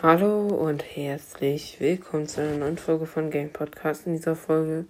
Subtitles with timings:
[0.00, 4.06] Hallo und herzlich willkommen zu einer neuen Folge von Game Podcast.
[4.06, 4.84] In dieser Folge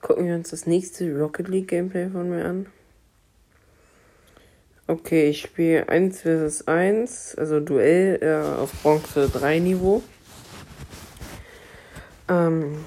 [0.00, 2.64] gucken wir uns das nächste Rocket League Gameplay von mir an.
[4.86, 10.02] Okay, ich spiele 1 vs 1, also Duell äh, auf Bronze 3 Niveau.
[12.30, 12.86] Ähm,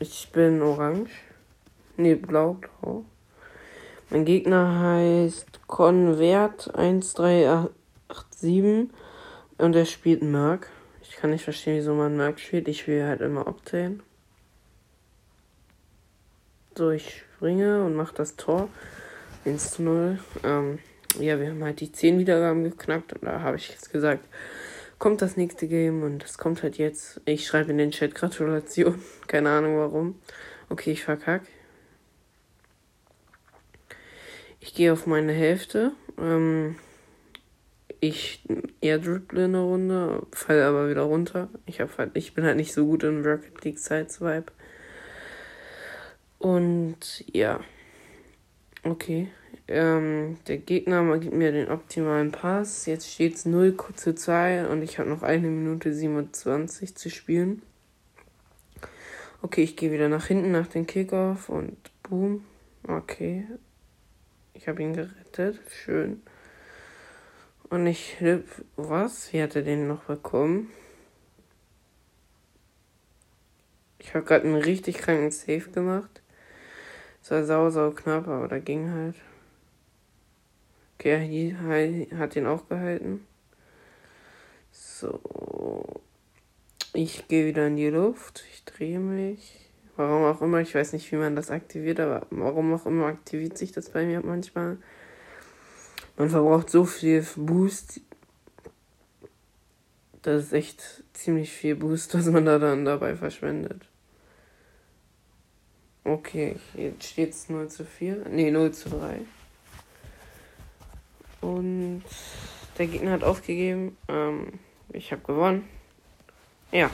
[0.00, 1.12] ich bin orange.
[1.96, 3.06] Ne, blau, blau.
[4.10, 8.90] Mein Gegner heißt Convert 1387
[9.58, 10.68] und er spielt Merc.
[11.02, 12.68] Ich kann nicht verstehen, wieso man Merc spielt.
[12.68, 14.00] Ich will halt immer Octane.
[16.76, 18.68] So, ich springe und mache das Tor.
[19.44, 20.18] 1 zu 0.
[20.44, 20.78] Ähm,
[21.18, 24.24] ja, wir haben halt die 10 Wiedergaben geknackt und da habe ich jetzt gesagt,
[24.98, 27.20] kommt das nächste Game und das kommt halt jetzt.
[27.24, 29.02] Ich schreibe in den Chat Gratulation.
[29.26, 30.20] Keine Ahnung warum.
[30.68, 31.42] Okay, ich verkack.
[34.60, 35.92] Ich gehe auf meine Hälfte.
[36.18, 36.76] Ähm,
[38.00, 38.42] ich
[38.80, 41.48] eher dribble eine Runde, falle aber wieder runter.
[41.66, 44.52] Ich, hab halt, ich bin halt nicht so gut in Rocket League Sideswipe.
[46.38, 47.60] Und ja.
[48.82, 49.28] Okay.
[49.66, 52.86] Ähm, der Gegner gibt mir den optimalen Pass.
[52.86, 57.62] Jetzt steht es 0 zu 2 und ich habe noch eine Minute 27 zu spielen.
[59.42, 62.44] Okay, ich gehe wieder nach hinten nach dem Kickoff und boom.
[62.86, 63.46] Okay.
[64.54, 65.60] Ich habe ihn gerettet.
[65.68, 66.22] Schön.
[67.70, 68.16] Und ich.
[68.76, 69.32] Was?
[69.32, 70.70] Wie hat er den noch bekommen?
[73.98, 76.22] Ich habe gerade einen richtig kranken Save gemacht.
[77.22, 79.16] Es war sau, sau knapp, aber da ging halt.
[80.98, 83.26] Okay, er hat ihn auch gehalten.
[84.72, 85.20] So.
[86.94, 88.44] Ich gehe wieder in die Luft.
[88.52, 89.68] Ich drehe mich.
[89.96, 93.58] Warum auch immer, ich weiß nicht, wie man das aktiviert, aber warum auch immer aktiviert
[93.58, 94.78] sich das bei mir manchmal.
[96.18, 98.00] Man verbraucht so viel Boost.
[100.22, 103.82] Das ist echt ziemlich viel Boost, was man da dann dabei verschwendet.
[106.02, 108.28] Okay, jetzt steht es 0 zu 4.
[108.30, 109.20] Ne, 0 zu 3.
[111.40, 112.02] Und
[112.78, 113.96] der Gegner hat aufgegeben.
[114.08, 114.58] Ähm,
[114.92, 115.68] ich habe gewonnen.
[116.72, 116.90] Ja.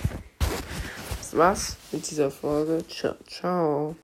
[1.19, 2.85] Das war's mit dieser Folge.
[2.89, 3.93] Ciao, ciao.